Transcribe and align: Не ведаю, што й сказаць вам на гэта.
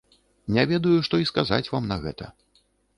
Не 0.55 0.63
ведаю, 0.71 0.95
што 1.09 1.21
й 1.25 1.29
сказаць 1.33 1.71
вам 1.77 1.83
на 1.95 2.03
гэта. 2.07 2.35